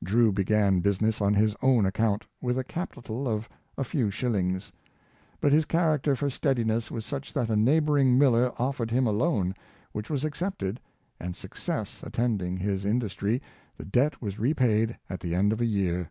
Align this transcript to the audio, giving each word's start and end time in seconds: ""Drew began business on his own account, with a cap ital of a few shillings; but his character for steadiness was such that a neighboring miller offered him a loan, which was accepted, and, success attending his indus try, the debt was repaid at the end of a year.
""Drew 0.02 0.32
began 0.32 0.80
business 0.80 1.22
on 1.22 1.32
his 1.32 1.56
own 1.62 1.86
account, 1.86 2.26
with 2.42 2.58
a 2.58 2.62
cap 2.62 2.92
ital 2.98 3.26
of 3.26 3.48
a 3.78 3.82
few 3.84 4.10
shillings; 4.10 4.70
but 5.40 5.50
his 5.50 5.64
character 5.64 6.14
for 6.14 6.28
steadiness 6.28 6.90
was 6.90 7.06
such 7.06 7.32
that 7.32 7.48
a 7.48 7.56
neighboring 7.56 8.18
miller 8.18 8.52
offered 8.58 8.90
him 8.90 9.06
a 9.06 9.12
loan, 9.12 9.54
which 9.92 10.10
was 10.10 10.26
accepted, 10.26 10.78
and, 11.18 11.34
success 11.34 12.02
attending 12.02 12.58
his 12.58 12.84
indus 12.84 13.14
try, 13.14 13.40
the 13.78 13.86
debt 13.86 14.20
was 14.20 14.38
repaid 14.38 14.98
at 15.08 15.20
the 15.20 15.34
end 15.34 15.54
of 15.54 15.60
a 15.62 15.64
year. 15.64 16.10